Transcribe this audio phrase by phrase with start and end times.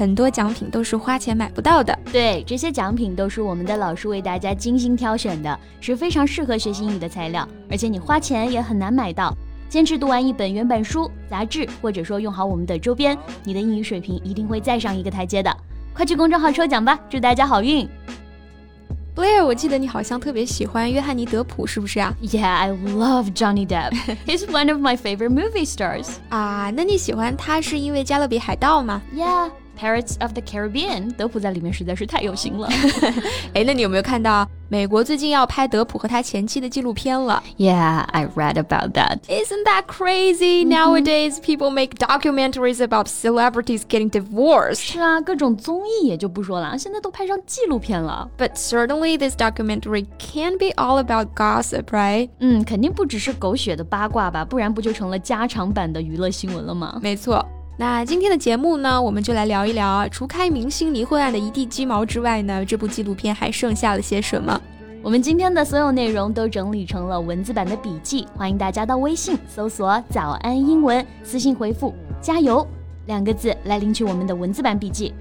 [0.00, 1.98] 很多奖品都是花钱买不到的。
[2.10, 9.36] 对，这些奖品都是我们的老师为大家精心挑选的，是非常适合学习英语的材料，而且你花钱也很难买到。
[9.68, 15.54] 坚持读完一本原版书、杂志，或者说用好我们的周边，你的英语水平一定会再上一个台阶的。
[15.92, 17.86] 快去公众号抽奖吧，祝大家好运
[19.14, 23.92] ！Blair，我记得你好像特别喜欢约翰尼·德普，是不是啊？Yeah, I love Johnny Depp.
[24.24, 26.06] He's one of my favorite movie stars.
[26.30, 29.50] 啊，那你喜欢他是因为《加勒比海盗》吗？Yeah.
[29.79, 32.69] Pirates of the Caribbean，德 普在里面实在是太有型了。
[33.53, 37.43] 哎，那你有没有看到美国最近要拍德普和他前妻的纪录片了？
[37.57, 39.19] Yeah, I read about that.
[39.27, 40.65] Isn't that crazy?
[40.65, 44.75] Nowadays, people make documentaries about celebrities getting divorced.
[44.75, 48.29] 是啊，各种综艺也就不说了，现在都拍上纪录片了。
[48.37, 52.29] But certainly, this documentary can be all about gossip, right?
[52.39, 56.97] 嗯，肯定不只是狗血的八卦吧，不然不就成了加长版的娱乐新闻了吗？
[57.01, 57.45] 没错。
[57.76, 64.60] 那今天的节目呢，我们就来聊一聊啊，除开明星离婚案的一地鸡毛之外呢，这部纪录片还剩下了些什么？
[65.02, 72.66] 我们今天的所有内容都整理成了文字版的笔记，欢迎大家到微信搜索“早安英文”，私信回复“加油”
[73.06, 75.14] 两个字来领取我们的文字版笔记。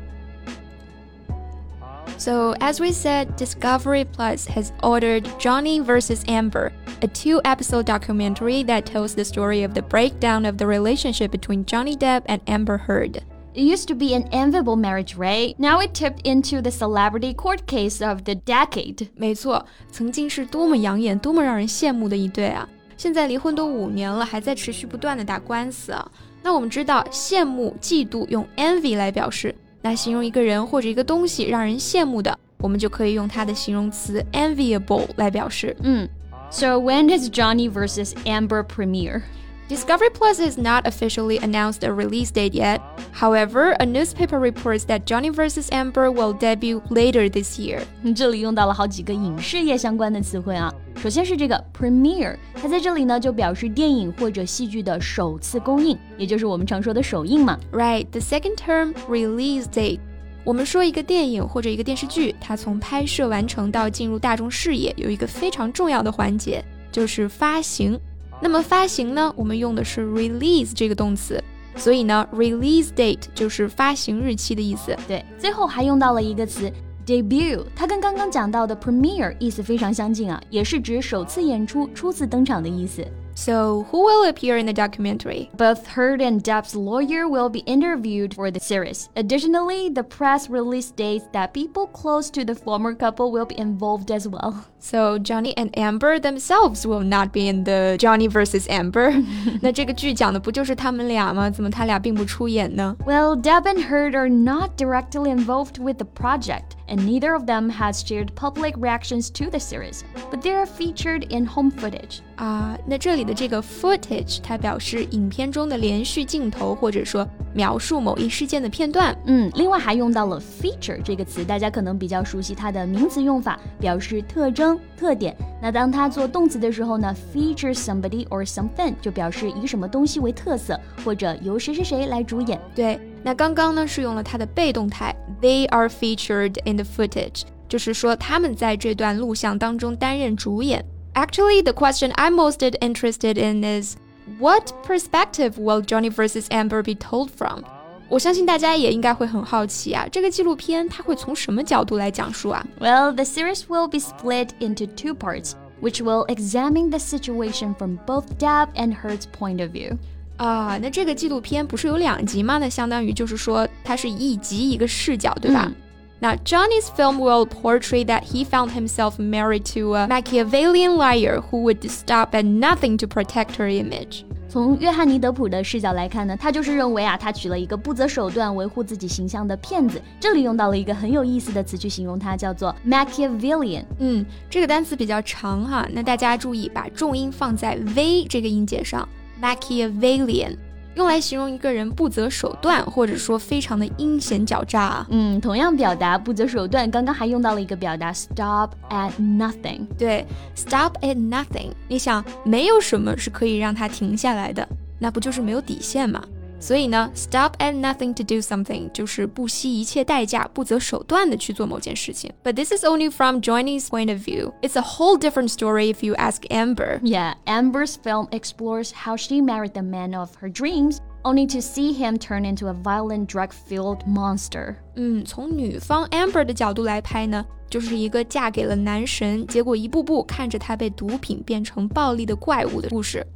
[2.19, 6.25] So, as we said, Discovery Plus has ordered Johnny vs.
[6.29, 11.31] Amber, a two episode documentary that tells the story of the breakdown of the relationship
[11.33, 13.25] between Johnny Depp and Amber Heard.
[13.55, 15.55] It used to be an enviable marriage, right?
[15.59, 19.09] Now it tipped into the celebrity court case of the decade.
[19.17, 22.69] 没错，曾经是多么养眼、多么让人羡慕的一对啊！
[22.97, 26.11] 现在离婚都五年了，还在持续不断的打官司啊。
[26.43, 29.55] 那我们知道，羡慕、嫉妒用 envy 来表示。
[29.82, 35.76] 来形容一个人或者一个东西让人羡慕的，我们就可以用它的形容词 enviable 来表示。
[35.82, 36.08] 嗯
[36.50, 39.22] ，So when does Johnny versus Amber premiere?
[39.69, 42.83] Discovery Plus has not officially announced a release date yet.
[43.15, 45.71] However, a newspaper reports that Johnny vs.
[45.73, 47.81] Amber will debut later this year.
[48.15, 50.71] 这里用到了好几个影视业相关的词汇啊。
[50.97, 57.59] 首先是这个 premiere，它在这里呢就表示电影或者戏剧的首次公映，也就是我们常说的首映嘛。
[57.73, 58.07] Right.
[58.11, 60.01] The second term, release date.
[60.45, 66.63] 我们说一个电影或者一个电视剧，它从拍摄完成到进入大众视野，有一个非常重要的环节，
[66.93, 67.99] 就是发行。
[68.42, 71.44] 那么发行呢，我们用的是 release 这个动词，
[71.76, 74.96] 所以呢，release date 就是发行日期的意思。
[75.08, 76.72] 对，最后还用到了一个词
[77.06, 83.06] debut，它跟刚刚讲到的 premiere 意思非常相近啊，也是指首次演出、初次登场的意思。
[83.39, 85.51] So, who will appear in the documentary?
[85.57, 89.09] Both Heard and Depp's lawyer will be interviewed for the series.
[89.17, 94.13] Additionally, the press release states that people close to the former couple will be involved
[94.13, 94.65] as well.
[94.79, 99.13] So, Johnny and Amber themselves will not be in the Johnny versus Amber.
[99.61, 101.51] 那这个剧讲的不就是他们俩吗？
[101.51, 102.97] 怎么他俩并不出演呢？
[103.05, 108.05] Well, Depp and Heard are not directly involved with the project and neither of them has
[108.07, 112.21] shared public reactions to the series, but they are featured in home footage.
[112.37, 119.16] 啊，那这里 的这个 footage，它表示影片中的连续镜头，或者说描述某一事件的片段。
[119.28, 125.38] 嗯，另外还用到了 feature 这个词，大家可能比较熟悉它的名词用法，表示特征、特点。
[125.62, 132.60] 那当它做动词的时候呢，feature somebody or something 就表示以什么东西为特色，或者由谁谁谁来主演。
[132.74, 133.00] 对。
[133.22, 140.84] 那刚刚呢是用了它的被动态，they are featured in the footage，就是说他们在这段录像当中担任主演。
[141.14, 143.98] Actually, the question I'm most interested in is
[144.40, 147.64] what perspective will Johnny versus Amber be told from?
[148.10, 158.00] 我相信大家也应该会很好奇啊，这个纪录片它会从什么角度来讲述啊？Well, the series will be split into two parts, which will examine the situation from
[158.08, 159.98] both Depp and Heard's point of view.
[160.38, 162.58] 啊，那这个纪录片不是有两集吗？
[162.58, 165.66] 那相当于就是说它是一集一个视角，对吧？
[165.68, 165.76] 嗯
[166.21, 171.63] 那 Johnny's film will portray that he found himself married to a Machiavellian liar who
[171.63, 174.25] would stop at nothing to protect her image。
[174.49, 180.01] 从约翰尼·德普的视角来看呢，他就是认为啊，他娶了一个不择手段维护自己形象的骗子。
[180.21, 183.85] 这里用到了一个很有意思的词去形容他，叫做 Machiavellian。
[183.99, 189.07] 嗯，这个单词比较长哈，那大家注意把重音放在 v 这个音节上。
[189.43, 190.57] Machiavellian，
[191.00, 195.08] 用来形容一个人不择手段，或者说非常的阴险狡诈啊。
[195.10, 199.88] 嗯，同样表达不择手段，刚刚还用到了一个表达 stop at nothing。
[199.98, 200.26] 对
[200.58, 201.70] ，stop at nothing。
[201.88, 204.68] 你想，没有什么是可以让他停下来的，
[205.00, 206.22] 那不就是没有底线吗？
[206.61, 212.33] 所以呢，stop at nothing to do something 就是不惜一切代价、不择手段的去做某件事情。
[212.43, 214.53] But this is only from Johnny's point of view.
[214.63, 217.01] It's a whole different story if you ask Amber.
[217.03, 220.99] Yeah, Amber's film explores how she married the man of her dreams.
[221.23, 224.77] Only to see him turn into a violent, drug-filled monster.
[224.97, 233.27] 嗯，从女方 Amber 的角度来拍呢，就是一个嫁给了男神，结果一步步看着他被毒品变成暴力的怪物的故事。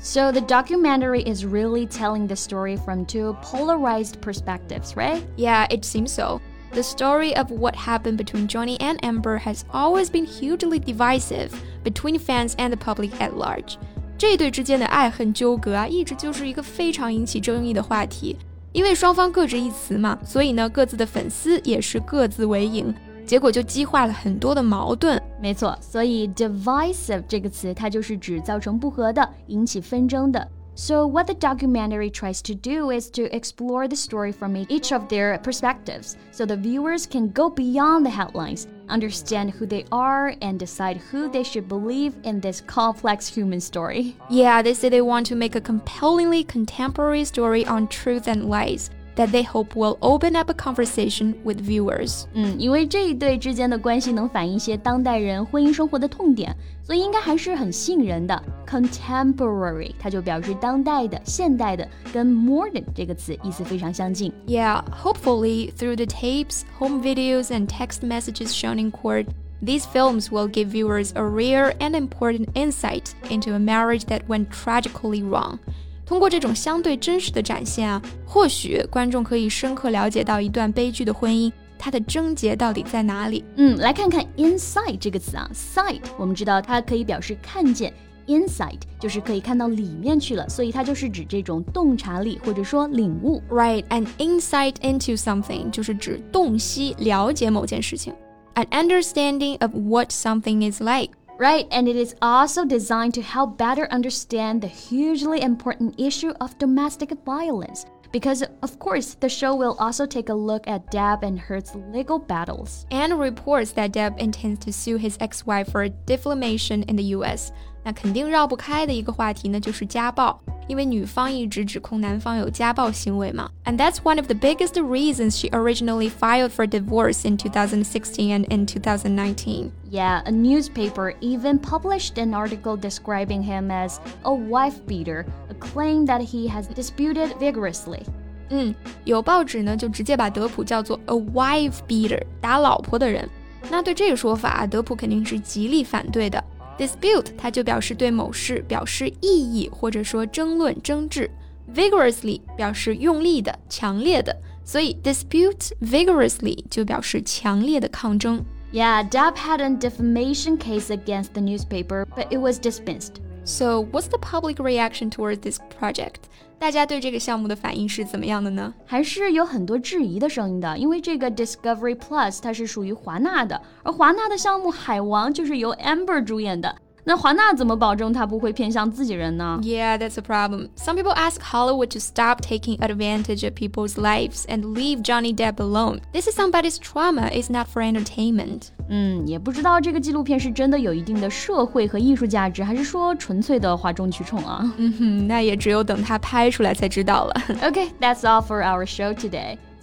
[0.00, 5.22] so the documentary is really telling the story from two polarized perspectives, right?
[5.36, 6.40] Yeah, it seems so.
[6.72, 11.50] The story of what happened between Johnny and Amber has always been hugely divisive
[11.82, 13.76] between fans and the public at large.
[14.16, 18.36] 这对之间的爱恨纠葛啊，一直就是一个非常引起争议的话题。
[18.72, 22.94] 因为双方各执一词嘛，所以呢，各自的粉丝也是各自为营。
[23.26, 25.20] 结果就激化了很多的矛盾。
[25.40, 30.46] 没错，所以 divisive 这个词它就是指造成不和的、引起纷争的。
[30.76, 35.38] So, what the documentary tries to do is to explore the story from each of their
[35.42, 40.98] perspectives so the viewers can go beyond the headlines, understand who they are, and decide
[41.12, 44.16] who they should believe in this complex human story.
[44.30, 48.88] Yeah, they say they want to make a compellingly contemporary story on truth and lies
[49.16, 52.24] that they hope will open up a conversation with viewers.
[52.32, 58.42] 嗯，因为这一对之间的关系能反映一些当代人婚姻生活的痛点，所以应该还是很吸引人的。
[58.66, 64.32] Contemporary，它就表示当代的、现代的，跟 modern 这个词意思非常相近。
[64.46, 69.26] Yeah, hopefully through the tapes, home videos, and text messages shown in court.
[69.62, 74.48] These films will give viewers a rare and important insight into a marriage that went
[74.50, 75.58] tragically wrong.
[76.05, 83.43] 通过这种相对真实的展现啊，或许观众可以深刻了解到一段悲剧的婚姻，它的症结到底在哪里？
[83.55, 87.91] 嗯，来看看 inside 这个词啊，sight 我们知道它可以表示看见
[88.27, 93.41] ，insight 就是可以看到里面去了，所以它就是指这种洞察力或者说领悟。
[93.49, 98.13] Right，an insight into something 就是指洞悉、了解某件事情
[98.53, 101.09] ，an understanding of what something is like。
[101.37, 107.11] Right, and it is also designed to help better understand the hugely important issue of domestic
[107.25, 111.75] violence because, of course, the show will also take a look at Depp and Heard's
[111.91, 112.85] legal battles.
[112.89, 117.51] And reports that Depp intends to sue his ex wife for defamation in the US.
[117.83, 123.51] 那肯定绕不开的一个话题呢，就是家暴，因为女方一直指控男方有家暴行为嘛。
[123.65, 128.65] And that's one of the biggest reasons she originally filed for divorce in 2016 and in
[128.65, 129.71] 2019.
[129.91, 136.07] Yeah, a newspaper even published an article describing him as a wife beater, a claim
[136.07, 138.04] that he has disputed vigorously.
[138.49, 143.27] 嗯，有报纸呢就直接把德普叫做 a wife beater，打老婆的人。
[143.69, 146.43] 那对这个说法，德普肯定是极力反对的。
[146.77, 151.29] dispute 它就表示对某事表示异议，或者说争论、争执。
[151.73, 158.45] vigorously 表示用力的、强烈的，所以 dispute vigorously 就表示强烈的抗争。
[158.71, 163.13] Yeah, Depp had a defamation case against the newspaper, but it was dismissed.
[163.44, 166.16] So, what's the public reaction towards this project?
[166.58, 168.74] 大家对这个项目的反应是怎么样的呢？
[168.84, 176.76] 还是有很多质疑的声音的，因为这个 Discovery Plus 它是属于华纳的，而华纳的项目《海王》就是由 Amber 主演的。
[177.04, 179.58] 那华纳怎么保证他不会偏向自己人呢？
[179.62, 180.68] Yeah, that's a problem.
[180.76, 185.56] Some people ask Hollywood to stop taking advantage of people's lives and leave Johnny Depp
[185.56, 186.00] alone.
[186.12, 187.30] This is somebody's trauma.
[187.32, 188.64] It's not for entertainment.
[188.90, 194.70] 嗯，也不知道这个纪录片是真的有一定的社会和艺术价值，还是说纯粹的哗众取宠啊？
[194.76, 197.34] 嗯哼，那也只有等它拍出来才知道了。
[197.62, 199.56] Okay, that's all for our show today.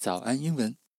[0.00, 0.79] 早安英文。